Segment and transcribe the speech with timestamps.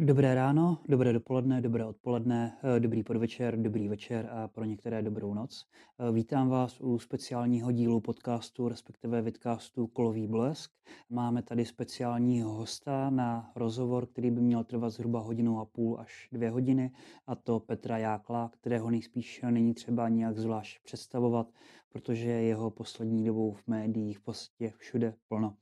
[0.00, 5.34] Dobré ráno, dobré dopoledne, dobré odpoledne, eh, dobrý podvečer, dobrý večer a pro některé dobrou
[5.34, 5.66] noc.
[5.98, 10.72] Eh, vítám vás u speciálního dílu podcastu, respektive vidcastu Kolový blesk.
[11.10, 16.28] Máme tady speciálního hosta na rozhovor, který by měl trvat zhruba hodinu a půl až
[16.32, 16.90] dvě hodiny,
[17.26, 21.52] a to Petra Jákla, kterého nejspíš není třeba nějak zvlášť představovat,
[21.88, 25.54] protože jeho poslední dobou v médiích v podstatě všude plno.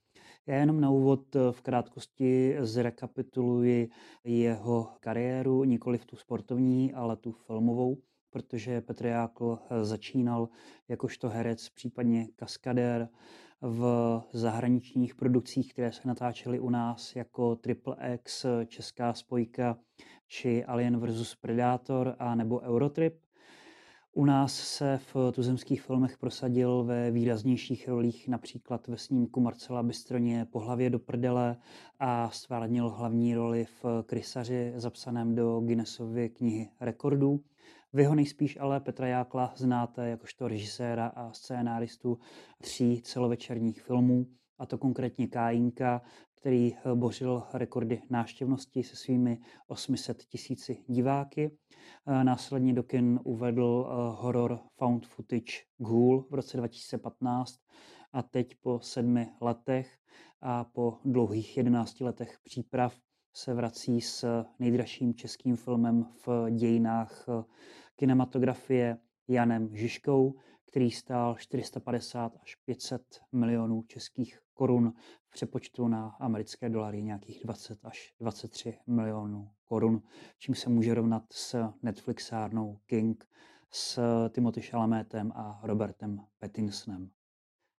[0.49, 3.91] Já jenom na úvod eh, v krátkosti zrekapituluji
[4.25, 7.97] jeho kariéru, nikoli v tu sportovní, ale tu filmovou,
[8.31, 10.49] protože Petr Jákl eh, začínal
[10.89, 13.09] jakožto herec, případně kaskadér
[13.61, 19.79] v zahraničních produkcích, které se natáčely u nás jako Triple X, Česká spojka
[20.27, 21.35] či Alien vs.
[21.35, 23.26] Predator a nebo Eurotrip.
[24.17, 30.47] U nás se v tuzemských filmech prosadil ve výraznějších rolích, například ve snímku Marcela Bystroně
[30.51, 31.57] Po hlavě do prdele
[32.01, 37.41] a stvárnil hlavní roli v Krysaři zapsaném do Guinnessovy knihy rekordů.
[37.93, 42.19] Vy ho nejspíš ale Petra Jákla znáte jakožto režiséra a scénáristu
[42.63, 44.27] tří celovečerních filmů,
[44.59, 46.03] a to konkrétně Kájínka,
[46.37, 51.51] který eh, bořil rekordy náštěvnosti se svými 800 tisíci diváky.
[52.07, 57.61] Eh, následně do kin uvedl eh, horor Found Footage Ghoul v roce 2015
[58.13, 59.99] a teď po sedmi letech
[60.41, 62.97] a po dlouhých 11 letech příprav
[63.35, 67.27] se vrací s nejdražším českým filmem v dějinách
[67.97, 68.99] kinematografie
[69.29, 74.93] Janem Žižkou, který stál 450 až 500 milionů českých korun
[75.27, 80.03] v přepočtu na americké dolary nějakých 20 až 23 milionů korun,
[80.39, 83.25] čím se může rovnat s Netflixárnou King,
[83.71, 87.11] s Timothy Chalametem a Robertem Pattinsonem.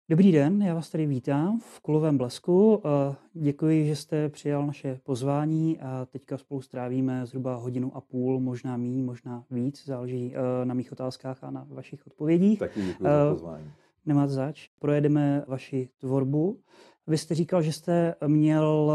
[0.10, 2.82] Dobrý den, já vás tady vítám v Kulovém blesku.
[2.86, 8.40] Eh, děkuji, že jste přijal naše pozvání a teďka spolu strávíme zhruba hodinu a půl,
[8.40, 12.60] možná míň, možná víc, záleží eh, na mých otázkách a na vašich odpovědích.
[12.60, 13.72] Taky děkuji za eh, pozvání.
[14.08, 14.70] Nemáte zač.
[14.80, 16.60] Projedeme vaši tvorbu.
[17.08, 18.92] Vy jste říkal, že jste měl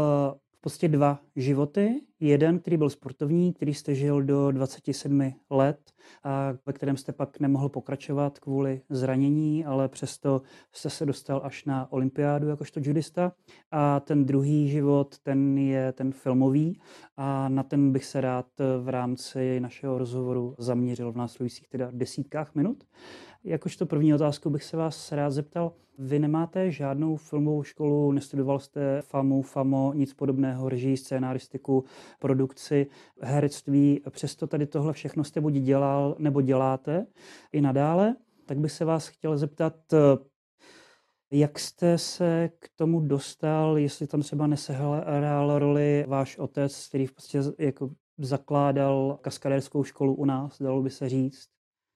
[0.63, 2.01] podstatě dva životy.
[2.19, 5.79] Jeden, který byl sportovní, který jste žil do 27 let
[6.23, 10.41] a ve kterém jste pak nemohl pokračovat kvůli zranění, ale přesto
[10.71, 13.31] jste se dostal až na olympiádu jakožto judista.
[13.71, 16.79] A ten druhý život, ten je ten filmový
[17.17, 18.47] a na ten bych se rád
[18.81, 22.83] v rámci našeho rozhovoru zaměřil v následujících teda desítkách minut.
[23.45, 25.73] Jakožto první otázku bych se vás rád zeptal.
[25.97, 31.83] Vy nemáte žádnou filmovou školu, nestudoval jste FAMu, FAMO, nic podobného, režii, scénaristiku,
[32.19, 32.87] produkci,
[33.21, 34.01] herectví.
[34.09, 37.05] Přesto tady tohle všechno jste buď dělal, nebo děláte
[37.51, 38.15] i nadále.
[38.45, 39.75] Tak bych se vás chtěl zeptat,
[41.31, 47.13] jak jste se k tomu dostal, jestli tam třeba nesehrál roli váš otec, který v
[47.13, 51.47] podstatě jako zakládal kaskadérskou školu u nás, dalo by se říct?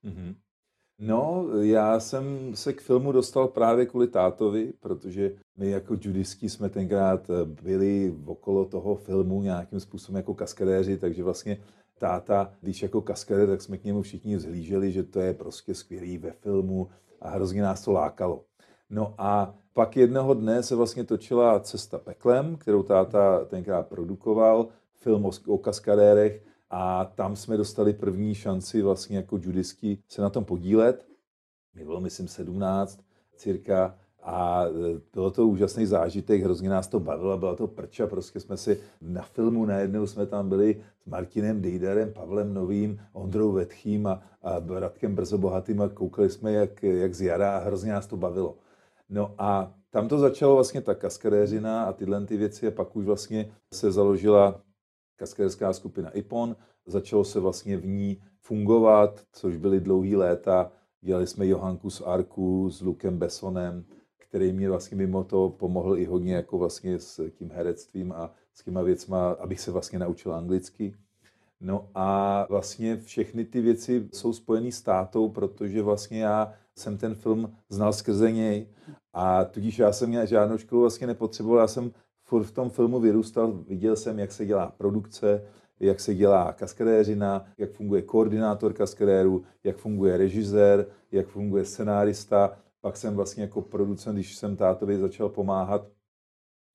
[0.03, 0.35] Mm-hmm.
[1.00, 6.69] No, já jsem se k filmu dostal právě kvůli tátovi, protože my jako judisti jsme
[6.69, 7.31] tenkrát
[7.63, 11.58] byli okolo toho filmu nějakým způsobem jako kaskadéři, takže vlastně
[11.97, 16.18] táta, když jako kaskadér, tak jsme k němu všichni vzhlíželi, že to je prostě skvělý
[16.18, 16.88] ve filmu
[17.22, 18.44] a hrozně nás to lákalo.
[18.90, 25.29] No a pak jednoho dne se vlastně točila Cesta peklem, kterou táta tenkrát produkoval, film
[25.47, 31.05] o kaskadérech a tam jsme dostali první šanci vlastně jako judisti se na tom podílet.
[31.75, 33.00] Mi bylo, myslím, 17
[33.35, 38.39] cirka a e, bylo to úžasný zážitek, hrozně nás to bavilo, byla to prča, prostě
[38.39, 44.07] jsme si na filmu najednou jsme tam byli s Martinem Dejdarem, Pavlem Novým, Ondrou Vetchým
[44.07, 48.17] a, a Radkem Brzobohatým a koukali jsme jak, jak z jara a hrozně nás to
[48.17, 48.55] bavilo.
[49.09, 53.05] No a tam to začalo vlastně ta kaskadéřina a tyhle ty věci a pak už
[53.05, 54.61] vlastně se založila
[55.17, 56.55] kaskaderská skupina IPON.
[56.85, 60.72] Začalo se vlastně v ní fungovat, což byly dlouhý léta.
[61.01, 63.85] Dělali jsme Johanku z Arku s Lukem Bessonem,
[64.17, 68.63] který mě vlastně mimo to pomohl i hodně jako vlastně s tím herectvím a s
[68.63, 70.95] těma věcma, abych se vlastně naučil anglicky.
[71.61, 77.16] No a vlastně všechny ty věci jsou spojené s tátou, protože vlastně já jsem ten
[77.16, 78.67] film znal skrze něj
[79.14, 81.91] a tudíž já jsem měl žádnou školu vlastně nepotřeboval, já jsem
[82.28, 85.44] furt v tom filmu vyrůstal, viděl jsem, jak se dělá produkce,
[85.79, 92.59] jak se dělá kaskadéřina, jak funguje koordinátor kaskadérů, jak funguje režisér, jak funguje scenárista.
[92.82, 95.88] Pak jsem vlastně jako producent, když jsem tátovi začal pomáhat,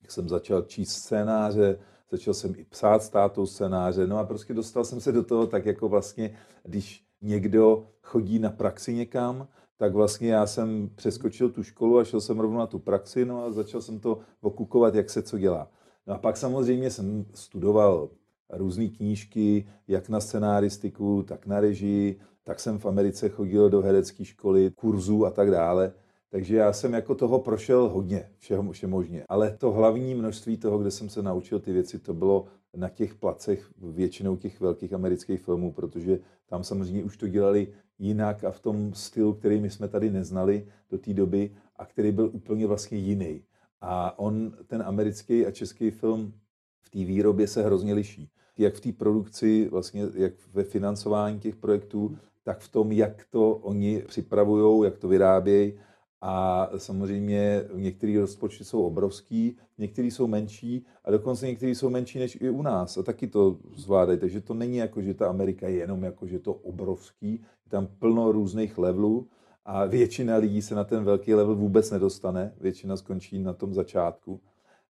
[0.03, 1.79] jak jsem začal číst scénáře,
[2.11, 5.47] začal jsem i psát s tátou scénáře, no a prostě dostal jsem se do toho
[5.47, 9.49] tak jako vlastně, když někdo chodí na praxi někam,
[9.83, 13.45] tak vlastně já jsem přeskočil tu školu a šel jsem rovnou na tu praxi, no
[13.45, 15.71] a začal jsem to okukovat, jak se co dělá.
[16.07, 18.09] No a pak samozřejmě jsem studoval
[18.51, 24.25] různé knížky, jak na scenáristiku, tak na režii, tak jsem v Americe chodil do herecké
[24.25, 25.93] školy, kurzů a tak dále.
[26.31, 29.25] Takže já jsem jako toho prošel hodně, všeho, všemožně.
[29.29, 32.45] Ale to hlavní množství toho, kde jsem se naučil ty věci, to bylo
[32.77, 37.69] na těch placech většinou těch velkých amerických filmů, protože tam samozřejmě už to dělali
[38.03, 42.13] jinak a v tom stylu, který my jsme tady neznali do té doby a který
[42.13, 43.43] byl úplně vlastně jiný.
[43.81, 46.33] A on, ten americký a český film
[46.81, 48.31] v té výrobě se hrozně liší.
[48.59, 53.55] Jak v té produkci, vlastně jak ve financování těch projektů, tak v tom, jak to
[53.55, 55.73] oni připravují, jak to vyrábějí.
[56.25, 62.39] A samozřejmě některé rozpočty jsou obrovský, některé jsou menší a dokonce některé jsou menší než
[62.41, 64.19] i u nás a taky to zvládají.
[64.19, 67.89] Takže to není jako, že ta Amerika je jenom jako, že to obrovský, je tam
[67.99, 69.29] plno různých levelů
[69.65, 74.41] a většina lidí se na ten velký level vůbec nedostane, většina skončí na tom začátku.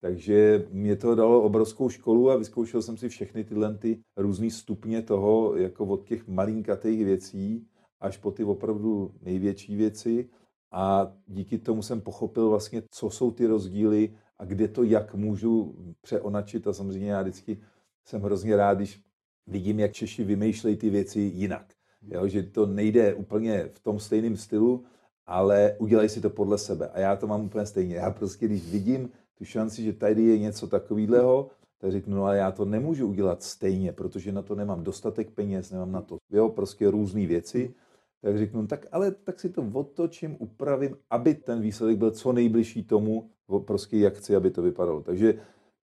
[0.00, 5.02] Takže mě to dalo obrovskou školu a vyzkoušel jsem si všechny tyhle ty různé stupně
[5.02, 7.66] toho, jako od těch malinkatých věcí
[8.00, 10.28] až po ty opravdu největší věci.
[10.70, 15.74] A díky tomu jsem pochopil vlastně, co jsou ty rozdíly a kde to jak můžu
[16.00, 16.66] přeonačit.
[16.66, 17.58] A samozřejmě já vždycky
[18.04, 19.02] jsem hrozně rád, když
[19.46, 21.74] vidím, jak Češi vymýšlejí ty věci jinak.
[22.02, 24.84] Jo, že to nejde úplně v tom stejném stylu,
[25.26, 26.88] ale udělají si to podle sebe.
[26.88, 27.94] A já to mám úplně stejně.
[27.94, 32.36] Já prostě, když vidím tu šanci, že tady je něco takového, tak řeknu, no ale
[32.36, 36.48] já to nemůžu udělat stejně, protože na to nemám dostatek peněz, nemám na to jo,
[36.48, 37.74] prostě různé věci.
[38.22, 42.82] Tak řeknu, tak ale tak si to otočím, upravím, aby ten výsledek byl co nejbližší
[42.82, 43.30] tomu,
[43.64, 45.02] prostě jak chci, aby to vypadalo.
[45.02, 45.40] Takže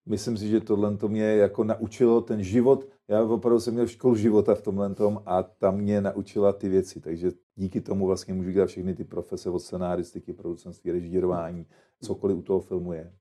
[0.07, 2.89] myslím si, že tohle to mě jako naučilo ten život.
[3.09, 7.01] Já opravdu jsem měl školu života v tomhle tom a tam mě naučila ty věci.
[7.01, 11.67] Takže díky tomu vlastně můžu dělat všechny ty profese od scenáristiky, producentství, režírování,
[12.01, 13.13] cokoliv u toho filmu je.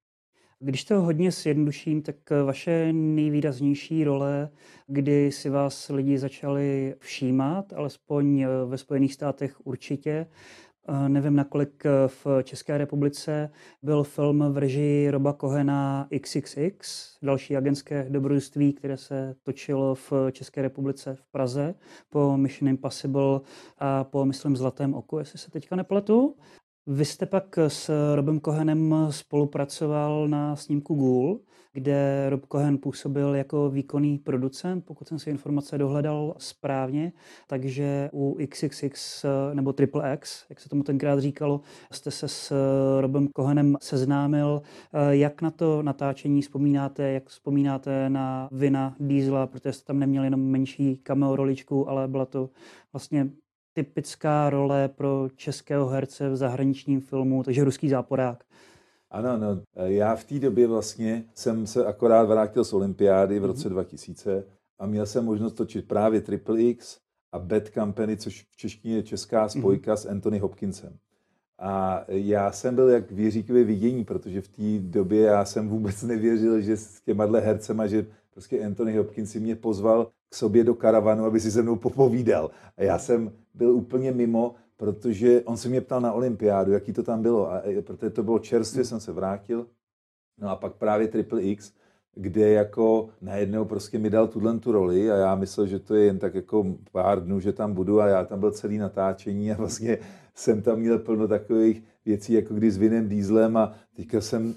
[0.66, 2.16] Když to hodně zjednoduším, tak
[2.46, 4.50] vaše nejvýraznější role,
[4.88, 10.28] kdy si vás lidi začali všímat, alespoň ve Spojených státech určitě,
[11.08, 13.50] nevím nakolik v České republice,
[13.82, 20.62] byl film v režii Roba Kohena XXX, další agentské dobrodružství, které se točilo v České
[20.62, 21.76] republice v Praze
[22.10, 23.40] po Mission Impossible
[23.78, 26.36] a po, myslím, Zlatém oku, jestli se teďka nepletu.
[26.88, 31.40] Vy jste pak s Robem Kohenem spolupracoval na snímku Ghoul,
[31.74, 37.14] kde Rob Cohen působil jako výkonný producent, pokud jsem si informace dohledal správně,
[37.48, 42.54] takže u XXX nebo Triple X, jak se tomu tenkrát říkalo, jste se s
[43.02, 44.62] Robem Cohenem seznámil.
[45.10, 50.42] Jak na to natáčení vzpomínáte, jak vzpomínáte na Vina Diesela, protože jste tam neměli jenom
[50.42, 52.50] menší cameo roličku, ale byla to
[52.94, 53.30] vlastně
[53.74, 58.44] typická role pro českého herce v zahraničním filmu, takže ruský záporák.
[59.12, 63.68] Ano, no, já v té době vlastně jsem se akorát vrátil z olympiády v roce
[63.68, 63.72] mm-hmm.
[63.72, 64.44] 2000
[64.80, 66.98] a měl jsem možnost točit právě Triple X
[67.32, 69.50] a Bad Company, což v češtině je česká mhm.
[69.50, 70.98] spojka s Anthony Hopkinsem.
[71.60, 76.62] A já jsem byl jak věříkové vidění, protože v té době já jsem vůbec nevěřil,
[76.62, 81.26] že s těma hercema, že prostě Anthony Hopkins si mě pozval k sobě do karavanu,
[81.26, 82.52] aby si se mnou popovídal.
[82.78, 87.04] A já jsem byl úplně mimo, protože on se mě ptal na olympiádu, jaký to
[87.04, 87.52] tam bylo.
[87.52, 88.90] A protože to bylo čerstvě, hmm.
[88.90, 89.68] jsem se vrátil.
[90.42, 91.74] No a pak právě Triple X,
[92.16, 96.06] kde jako najednou prostě mi dal tuhle tu roli a já myslel, že to je
[96.06, 99.56] jen tak jako pár dnů, že tam budu a já tam byl celý natáčení a
[99.58, 99.98] vlastně
[100.36, 104.56] jsem tam měl plno takových věcí, jako když s Vinem Dieslem a teďka jsem,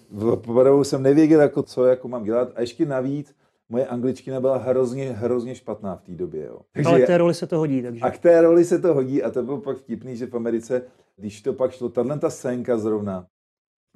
[0.49, 3.35] opravdu jsem nevěděl, jako co jako mám dělat a ještě navíc
[3.69, 6.47] moje angličtina byla hrozně, hrozně špatná v té době.
[6.47, 6.61] Jo.
[6.73, 7.83] Takže Ale k té roli se to hodí.
[7.83, 8.01] Takže...
[8.01, 10.83] A k té roli se to hodí a to bylo pak vtipný, že v Americe,
[11.17, 13.27] když to pak šlo, tahle ta scénka zrovna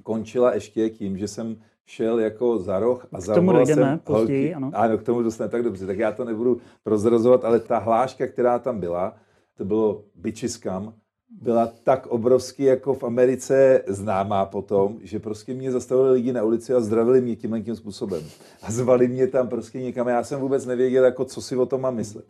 [0.03, 3.99] končila ještě tím, že jsem šel jako za roh a za K tomu dojdeme jsem
[3.99, 4.71] později, holky, ano.
[4.75, 8.59] Ano, k tomu dostane tak dobře, tak já to nebudu prozrazovat, ale ta hláška, která
[8.59, 9.17] tam byla,
[9.55, 10.95] to bylo Bičiskam,
[11.31, 16.75] byla tak obrovský jako v Americe známá potom, že prostě mě zastavili lidi na ulici
[16.75, 18.23] a zdravili mě tímhle tím způsobem.
[18.63, 20.09] A zvali mě tam prostě někam.
[20.09, 22.25] Já jsem vůbec nevěděl, jako co si o tom mám myslet.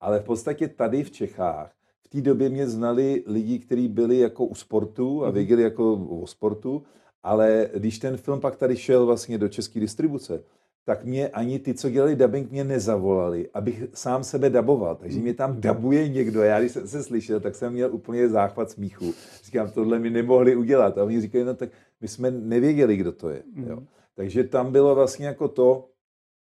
[0.00, 1.72] Ale v podstatě tady v Čechách
[2.04, 5.34] v té době mě znali lidi, kteří byli jako u sportu a mhm.
[5.34, 6.82] věděli jako o sportu,
[7.22, 10.42] ale když ten film pak tady šel vlastně do české distribuce,
[10.84, 14.96] tak mě ani ty, co dělali dubbing, mě nezavolali, abych sám sebe daboval.
[14.96, 16.42] Takže mě tam dabuje někdo.
[16.42, 19.14] Já když jsem se slyšel, tak jsem měl úplně záchvat smíchu.
[19.44, 20.98] Říkám, tohle mi nemohli udělat.
[20.98, 21.68] A oni říkají, no tak
[22.00, 23.42] my jsme nevěděli, kdo to je.
[23.56, 23.76] Jo.
[23.76, 23.86] Mhm.
[24.14, 25.88] Takže tam bylo vlastně jako to,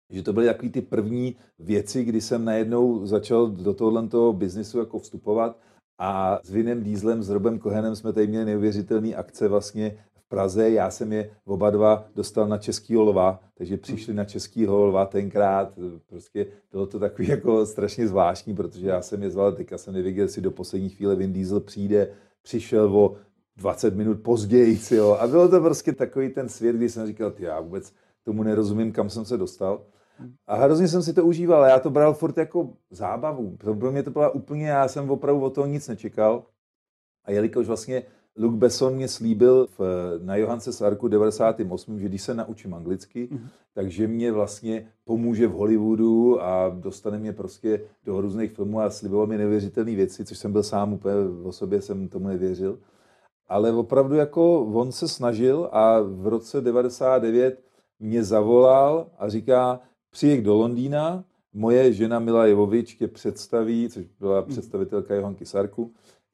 [0.10, 5.00] že to byly takové ty první věci, kdy jsem najednou začal do tohoto biznisu jako
[5.00, 5.60] vstupovat
[6.00, 9.98] a s Vinem Dieslem, s Robem Kohenem jsme tady měli neuvěřitelné akce vlastně
[10.34, 15.06] Praze, já jsem je oba dva dostal na Českýho lva, takže přišli na Českýho lva
[15.06, 15.74] tenkrát,
[16.10, 20.26] prostě bylo to takový jako strašně zvláštní, protože já jsem je zval, teďka jsem nevěděl,
[20.26, 23.16] jestli do poslední chvíle Vin Diesel přijde, přišel o
[23.58, 27.62] 20 minut později, jo, a bylo to prostě takový ten svět, kdy jsem říkal, já
[27.62, 29.82] vůbec tomu nerozumím, kam jsem se dostal.
[30.48, 33.58] A hrozně jsem si to užíval, já to bral furt jako zábavu.
[33.58, 36.46] Pro mě to byla úplně, já jsem opravdu o toho nic nečekal.
[37.26, 38.04] A jelikož vlastně
[38.38, 39.82] Luc Besson mě slíbil v,
[40.24, 43.48] na Johance Sarku 98, že když se naučím anglicky, mm.
[43.74, 49.28] takže mě vlastně pomůže v Hollywoodu a dostane mě prostě do různých filmů a sliboval
[49.28, 52.80] mi neuvěřitelné věci, což jsem byl sám úplně o sobě, jsem tomu nevěřil.
[53.48, 57.64] Ale opravdu jako on se snažil a v roce 99
[58.00, 59.80] mě zavolal a říká,
[60.12, 61.24] přijek do Londýna,
[61.54, 64.50] moje žena Mila Jevovič tě představí, což byla hmm.
[64.50, 65.92] představitelka Johanky Sarku,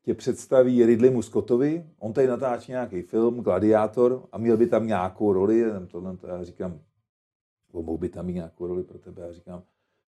[0.09, 5.33] tě představí Ridleymu Scottovi, on tady natáčí nějaký film, Gladiátor, a měl by tam nějakou
[5.33, 6.79] roli, tohle, to já říkám,
[7.73, 9.63] mohl by tam mít nějakou roli pro tebe, já říkám,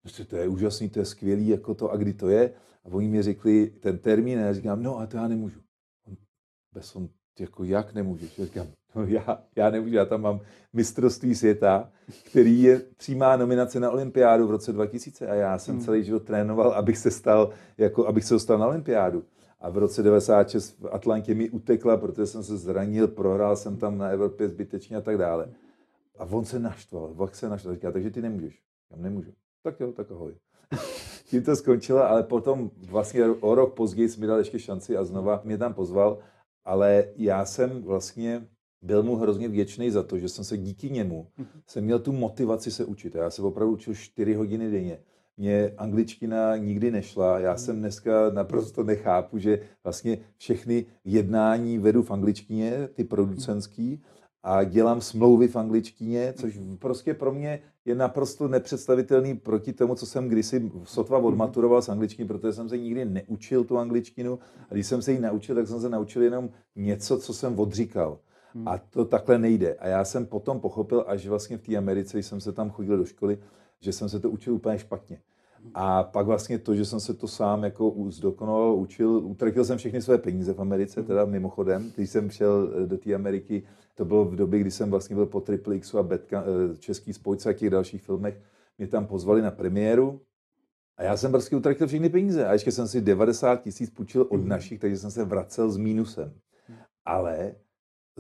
[0.06, 2.54] no to je úžasný, to je skvělý, jako to, a kdy to je?
[2.86, 5.60] A oni mi řekli ten termín, a já říkám, no a to já nemůžu.
[6.74, 8.40] Bez on, jako jak nemůžeš?
[8.40, 10.40] Já říkám, no já, já nemůžu, já tam mám
[10.74, 11.92] mistrovství světa,
[12.24, 15.86] který je přímá nominace na olympiádu v roce 2000 a já jsem hmm.
[15.86, 19.24] celý život trénoval, abych se stal, jako abych se dostal na olympiádu.
[19.62, 23.98] A v roce 96 v Atlantě mi utekla, protože jsem se zranil, prohrál jsem tam
[23.98, 25.50] na Evropě zbytečně a tak dále.
[26.18, 28.62] A on se naštval, Vak se naštval, říká, takže ty nemůžeš.
[28.92, 29.32] Já nemůžu.
[29.64, 30.34] Tak jo, tak ahoj.
[31.26, 35.42] Tím to skončilo, ale potom vlastně o rok později mi dal ještě šanci a znova
[35.44, 36.20] mě tam pozval,
[36.66, 38.48] ale já jsem vlastně
[38.82, 41.62] byl mu hrozně vděčný za to, že jsem se díky němu mm-hmm.
[41.68, 43.16] jsem měl tu motivaci se učit.
[43.16, 45.00] Já se opravdu učil 4 hodiny denně.
[45.42, 47.40] Mně angličtina nikdy nešla.
[47.40, 54.02] Já jsem dneska naprosto nechápu, že vlastně všechny jednání vedu v angličtině, ty producentský,
[54.44, 60.06] a dělám smlouvy v angličtině, což prostě pro mě je naprosto nepředstavitelný proti tomu, co
[60.06, 64.88] jsem kdysi sotva odmaturoval z angličtiny, protože jsem se nikdy neučil tu angličtinu a když
[64.88, 68.20] jsem se ji naučil, tak jsem se naučil jenom něco, co jsem odříkal.
[68.54, 68.68] Hmm.
[68.68, 69.76] A to takhle nejde.
[69.76, 72.98] A já jsem potom pochopil, až vlastně v té Americe, když jsem se tam chodil
[72.98, 73.40] do školy,
[73.80, 75.22] že jsem se to učil úplně špatně.
[75.74, 80.02] A pak vlastně to, že jsem se to sám jako zdokonal, učil, utratil jsem všechny
[80.02, 81.08] své peníze v Americe, hmm.
[81.08, 83.64] teda mimochodem, když jsem šel eh, do té Ameriky,
[83.96, 87.14] to bylo v době, kdy jsem vlastně byl po Triple Xu a Betka, eh, Český
[87.14, 88.42] spojce a těch dalších filmech,
[88.78, 90.22] mě tam pozvali na premiéru
[90.98, 94.40] a já jsem prostě utratil všechny peníze a ještě jsem si 90 tisíc půjčil od
[94.40, 94.50] hmm.
[94.50, 96.34] našich, takže jsem se vracel s mínusem.
[97.06, 97.56] Ale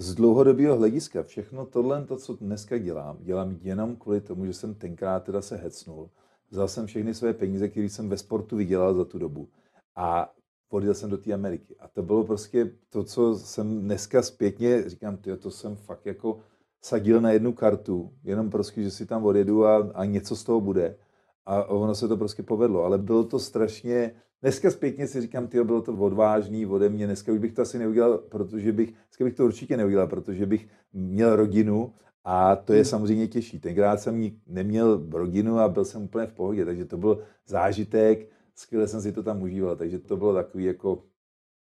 [0.01, 4.75] z dlouhodobého hlediska všechno tohle, to, co dneska dělám, dělám jenom kvůli tomu, že jsem
[4.75, 6.09] tenkrát teda se hecnul.
[6.49, 9.49] Vzal jsem všechny své peníze, které jsem ve sportu vydělal za tu dobu
[9.95, 10.33] a
[10.69, 11.75] odjel jsem do té Ameriky.
[11.79, 16.39] A to bylo prostě to, co jsem dneska zpětně říkám, tyjo, to jsem fakt jako
[16.81, 20.61] sadil na jednu kartu, jenom prostě, že si tam odjedu a, a něco z toho
[20.61, 20.97] bude.
[21.45, 25.63] A ono se to prostě povedlo, ale bylo to strašně Dneska zpětně si říkám, ty
[25.63, 29.35] bylo to odvážný ode mě, dneska už bych to asi neudělal, protože bych, dneska bych
[29.35, 31.93] to určitě neudělal, protože bych měl rodinu
[32.23, 32.85] a to je hmm.
[32.85, 33.59] samozřejmě těžší.
[33.59, 38.87] Tenkrát jsem neměl rodinu a byl jsem úplně v pohodě, takže to byl zážitek, skvěle
[38.87, 41.03] jsem si to tam užíval, takže to bylo takový jako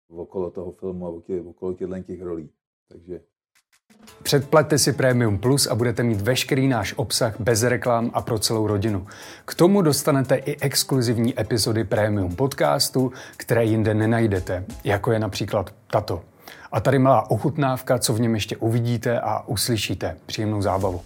[0.07, 1.09] okolo toho filmu a
[1.45, 2.49] okolo těchto těch rolí.
[2.87, 3.21] Takže
[4.23, 8.67] Předplaťte si Premium Plus a budete mít veškerý náš obsah bez reklam a pro celou
[8.67, 9.07] rodinu.
[9.45, 16.21] K tomu dostanete i exkluzivní epizody Premium podcastu, které jinde nenajdete, jako je například tato.
[16.71, 20.17] A tady malá ochutnávka, co v něm ještě uvidíte a uslyšíte.
[20.25, 21.01] Příjemnou zábavu.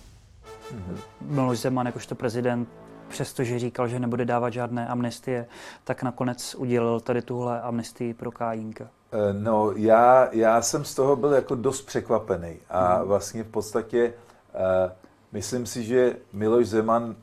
[1.22, 2.70] Miloš Zeman jakožto prezident
[3.07, 5.45] přestože říkal, že nebude dávat žádné amnestie,
[5.83, 8.88] tak nakonec udělal tady tuhle amnestii pro Kájínka.
[9.13, 13.07] Eh, no, já, já jsem z toho byl jako dost překvapený a mhm.
[13.07, 14.13] vlastně v podstatě
[14.53, 14.91] uh,
[15.31, 17.15] myslím si, že Miloš Zeman uh,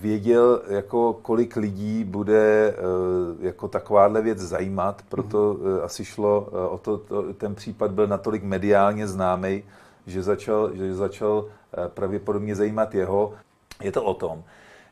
[0.00, 6.74] věděl, jako kolik lidí bude uh, jako takováhle věc zajímat, proto uh, asi šlo uh,
[6.74, 9.62] o to, to, ten případ byl natolik mediálně známý,
[10.06, 13.34] že začal, že začal uh, pravděpodobně zajímat jeho.
[13.82, 14.44] Je to o tom,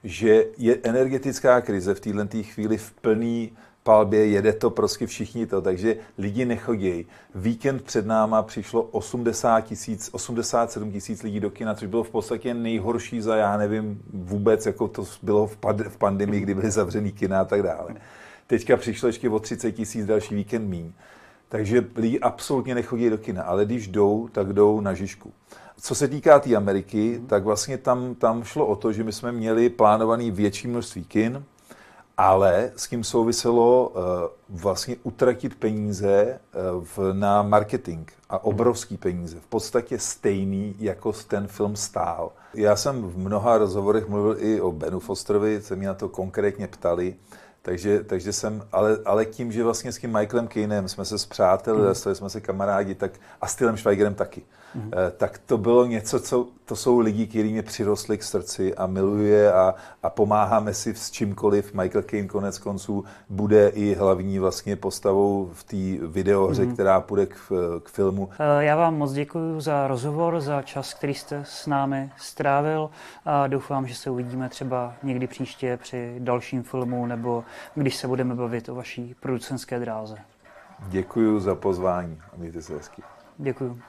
[0.05, 5.61] že je energetická krize v této chvíli v plný palbě, jede to prostě všichni to,
[5.61, 7.07] takže lidi nechodí.
[7.35, 12.55] Víkend před náma přišlo 80 tisíc, 87 tisíc lidí do kina, což bylo v podstatě
[12.55, 17.13] nejhorší za, já nevím vůbec, jako to bylo v, pad, v pandemii, kdy byly zavřený
[17.13, 17.95] kina a tak dále.
[18.47, 20.93] Teďka přišlo ještě o 30 tisíc další víkend míň.
[21.49, 25.33] Takže lidi absolutně nechodí do kina, ale když jdou, tak jdou na Žižku.
[25.81, 29.13] Co se týká té tý Ameriky, tak vlastně tam, tam šlo o to, že my
[29.13, 31.45] jsme měli plánovaný větší množství kin,
[32.17, 33.93] ale s tím souviselo
[34.49, 36.41] vlastně utratit peníze
[37.13, 39.41] na marketing a obrovský peníze.
[39.41, 42.33] V podstatě stejný, jako ten film stál.
[42.55, 46.67] Já jsem v mnoha rozhovorech mluvil i o Benu Fosterovi, se mě na to konkrétně
[46.69, 47.15] ptali.
[47.63, 51.89] Takže, takže jsem, ale, ale tím, že vlastně s tím Michaelem Kaneem jsme se zpřáteli,
[51.89, 51.95] mm.
[51.95, 54.43] stali jsme se kamarádi, tak a s Tylem Schweigerem taky.
[54.75, 54.91] Mm.
[55.17, 59.53] Tak to bylo něco, co, to jsou lidi, kteří mě přirostli k srdci a miluje
[59.53, 61.75] a, a pomáháme si s čímkoliv.
[61.75, 66.75] Michael Caine konec konců bude i hlavní vlastně postavou v té videohře, mm.
[66.75, 67.37] která půjde k,
[67.83, 68.29] k filmu.
[68.39, 72.91] Eh, já vám moc děkuji za rozhovor, za čas, který jste s námi strávil
[73.25, 78.35] a doufám, že se uvidíme třeba někdy příště při dalším filmu nebo když se budeme
[78.35, 80.17] bavit o vaší producenské dráze.
[80.89, 83.03] Děkuji za pozvání a mějte se hezky.
[83.39, 83.81] Děkuji.